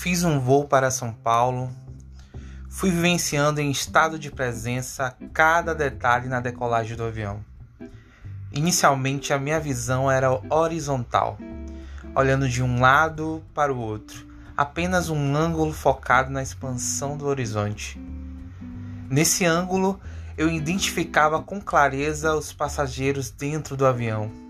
Fiz 0.00 0.24
um 0.24 0.40
voo 0.40 0.66
para 0.66 0.90
São 0.90 1.12
Paulo. 1.12 1.70
Fui 2.70 2.90
vivenciando 2.90 3.60
em 3.60 3.70
estado 3.70 4.18
de 4.18 4.30
presença 4.30 5.14
cada 5.30 5.74
detalhe 5.74 6.26
na 6.26 6.40
decolagem 6.40 6.96
do 6.96 7.04
avião. 7.04 7.44
Inicialmente 8.50 9.34
a 9.34 9.38
minha 9.38 9.60
visão 9.60 10.10
era 10.10 10.30
horizontal, 10.48 11.36
olhando 12.14 12.48
de 12.48 12.62
um 12.62 12.80
lado 12.80 13.44
para 13.52 13.74
o 13.74 13.78
outro, 13.78 14.26
apenas 14.56 15.10
um 15.10 15.36
ângulo 15.36 15.74
focado 15.74 16.30
na 16.30 16.42
expansão 16.42 17.14
do 17.14 17.26
horizonte. 17.26 18.00
Nesse 19.06 19.44
ângulo, 19.44 20.00
eu 20.34 20.48
identificava 20.48 21.42
com 21.42 21.60
clareza 21.60 22.34
os 22.34 22.54
passageiros 22.54 23.28
dentro 23.28 23.76
do 23.76 23.84
avião. 23.84 24.49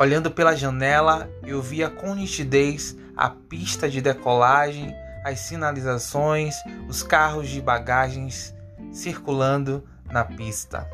Olhando 0.00 0.30
pela 0.30 0.56
janela, 0.56 1.28
eu 1.46 1.60
via 1.60 1.90
com 1.90 2.14
nitidez 2.14 2.96
a 3.14 3.28
pista 3.28 3.86
de 3.86 4.00
decolagem, 4.00 4.94
as 5.22 5.40
sinalizações, 5.40 6.54
os 6.88 7.02
carros 7.02 7.50
de 7.50 7.60
bagagens 7.60 8.54
circulando 8.90 9.84
na 10.10 10.24
pista. 10.24 10.88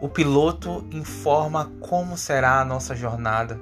O 0.00 0.08
piloto 0.08 0.84
informa 0.90 1.70
como 1.78 2.18
será 2.18 2.60
a 2.60 2.64
nossa 2.64 2.92
jornada, 2.96 3.56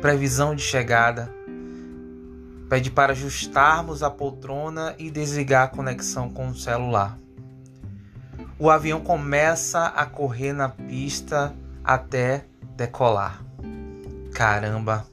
previsão 0.00 0.56
de 0.56 0.62
chegada, 0.62 1.32
pede 2.68 2.90
para 2.90 3.12
ajustarmos 3.12 4.02
a 4.02 4.10
poltrona 4.10 4.96
e 4.98 5.08
desligar 5.08 5.66
a 5.66 5.68
conexão 5.68 6.28
com 6.28 6.48
o 6.48 6.56
celular. 6.56 7.16
O 8.58 8.68
avião 8.68 9.00
começa 9.00 9.86
a 9.86 10.04
correr 10.04 10.52
na 10.52 10.68
pista 10.68 11.54
até 11.84 12.46
decolar. 12.76 13.44
Caramba! 14.32 15.06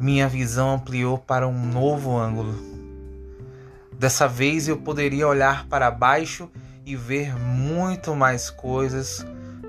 Minha 0.00 0.28
visão 0.28 0.74
ampliou 0.74 1.18
para 1.18 1.46
um 1.46 1.66
novo 1.66 2.16
ângulo. 2.16 2.54
Dessa 3.92 4.26
vez 4.26 4.68
eu 4.68 4.78
poderia 4.78 5.28
olhar 5.28 5.66
para 5.66 5.90
baixo 5.90 6.50
e 6.86 6.96
ver 6.96 7.36
muito 7.36 8.16
mais 8.16 8.48
coisas 8.48 9.26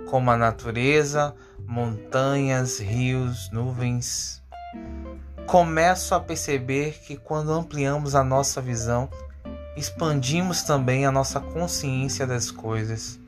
como 0.09 0.31
a 0.31 0.37
natureza, 0.37 1.35
montanhas, 1.67 2.79
rios, 2.79 3.49
nuvens. 3.51 4.41
Começo 5.45 6.15
a 6.15 6.19
perceber 6.19 6.99
que 7.05 7.17
quando 7.17 7.51
ampliamos 7.51 8.15
a 8.15 8.23
nossa 8.23 8.61
visão, 8.61 9.09
expandimos 9.75 10.61
também 10.61 11.05
a 11.05 11.11
nossa 11.11 11.39
consciência 11.39 12.25
das 12.25 12.51
coisas. 12.51 13.19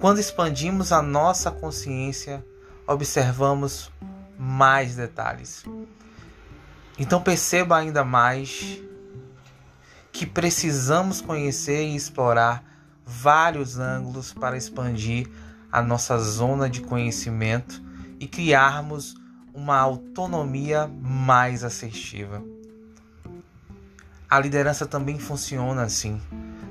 Quando 0.00 0.20
expandimos 0.20 0.92
a 0.92 1.02
nossa 1.02 1.50
consciência, 1.50 2.44
observamos 2.86 3.90
mais 4.38 4.94
detalhes. 4.94 5.64
Então 6.96 7.20
perceba 7.20 7.76
ainda 7.76 8.04
mais 8.04 8.80
que 10.12 10.24
precisamos 10.24 11.20
conhecer 11.20 11.84
e 11.84 11.96
explorar 11.96 12.62
vários 13.04 13.78
ângulos 13.78 14.32
para 14.32 14.56
expandir 14.56 15.28
a 15.70 15.82
nossa 15.82 16.16
zona 16.18 16.70
de 16.70 16.80
conhecimento 16.80 17.82
e 18.20 18.28
criarmos 18.28 19.16
uma 19.52 19.78
autonomia 19.78 20.86
mais 20.86 21.64
assertiva. 21.64 22.40
A 24.30 24.38
liderança 24.38 24.86
também 24.86 25.18
funciona 25.18 25.82
assim. 25.82 26.20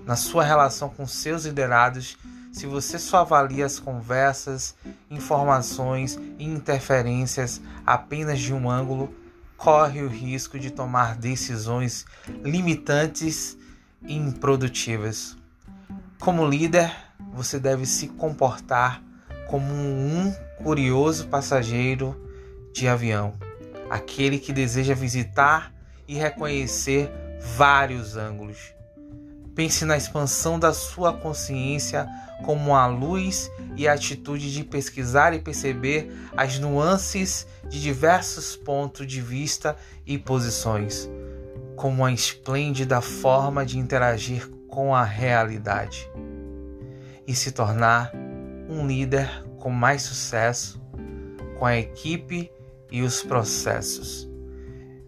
Na 0.06 0.16
sua 0.16 0.44
relação 0.44 0.88
com 0.90 1.06
seus 1.06 1.44
liderados, 1.44 2.18
se 2.52 2.66
você 2.66 2.98
só 2.98 3.18
avalia 3.18 3.66
as 3.66 3.80
conversas, 3.80 4.76
informações 5.10 6.20
e 6.40 6.46
interferências 6.46 7.62
apenas 7.86 8.40
de 8.40 8.54
um 8.54 8.70
ângulo, 8.70 9.14
corre 9.56 10.02
o 10.02 10.08
risco 10.08 10.60
de 10.60 10.72
tomar 10.72 11.16
decisões 11.16 12.06
limitantes 12.44 13.58
e 14.06 14.16
improdutivas. 14.16 15.36
Como 16.20 16.48
líder, 16.48 16.92
você 17.34 17.60
deve 17.60 17.86
se 17.86 18.08
comportar 18.08 19.02
como 19.48 19.74
um 19.74 20.34
curioso 20.58 21.28
passageiro 21.28 22.16
de 22.74 22.88
avião, 22.88 23.36
aquele 23.90 24.38
que 24.38 24.52
deseja 24.54 24.94
visitar 24.94 25.74
e 26.08 26.16
reconhecer 26.16 27.10
vários 27.56 28.16
ângulos. 28.16 28.77
Pense 29.58 29.84
na 29.86 29.98
expansão 29.98 30.60
da 30.60 30.72
sua 30.72 31.12
consciência 31.12 32.08
como 32.46 32.76
a 32.76 32.86
luz 32.86 33.52
e 33.76 33.88
a 33.88 33.94
atitude 33.94 34.54
de 34.54 34.64
pesquisar 34.64 35.34
e 35.34 35.40
perceber 35.40 36.14
as 36.38 36.60
nuances 36.60 37.48
de 37.68 37.82
diversos 37.82 38.56
pontos 38.56 39.08
de 39.08 39.20
vista 39.20 39.76
e 40.06 40.16
posições, 40.16 41.10
como 41.76 42.04
uma 42.04 42.12
esplêndida 42.12 43.02
forma 43.02 43.66
de 43.66 43.80
interagir 43.80 44.48
com 44.68 44.94
a 44.94 45.04
realidade 45.04 46.08
e 47.26 47.34
se 47.34 47.52
tornar 47.52 48.12
um 48.70 48.86
líder 48.86 49.28
com 49.58 49.72
mais 49.72 50.04
sucesso 50.04 50.80
com 51.58 51.66
a 51.66 51.76
equipe 51.76 52.52
e 52.92 53.02
os 53.02 53.24
processos. 53.24 54.30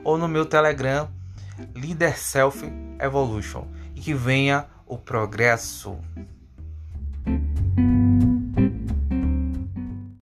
ou 0.04 0.18
no 0.18 0.28
meu 0.28 0.46
Telegram, 0.46 1.10
Leader 1.74 2.20
Self 2.20 2.70
Evolution. 3.00 3.66
E 3.96 4.02
que 4.02 4.14
venha 4.14 4.66
o 4.86 4.98
progresso. 4.98 5.98